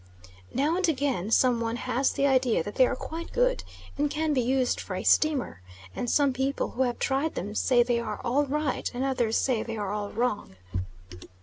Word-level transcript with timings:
Now 0.51 0.77
and 0.77 0.89
again 0.89 1.29
some 1.29 1.61
one 1.61 1.75
has 1.75 2.09
the 2.11 2.25
idea 2.25 2.63
that 2.63 2.73
they 2.73 2.87
are 2.87 2.95
quite 2.95 3.31
good, 3.31 3.63
and 3.99 4.09
can 4.09 4.33
be 4.33 4.41
used 4.41 4.81
for 4.81 4.95
a 4.95 5.03
steamer, 5.03 5.61
and 5.95 6.09
some 6.09 6.33
people 6.33 6.71
who 6.71 6.81
have 6.81 6.97
tried 6.97 7.35
them 7.35 7.53
say 7.53 7.83
they 7.83 7.99
are 7.99 8.19
all 8.23 8.47
right, 8.47 8.89
and 8.95 9.03
others 9.03 9.37
say 9.37 9.61
they 9.61 9.77
are 9.77 9.91
all 9.93 10.09
wrong. 10.09 10.55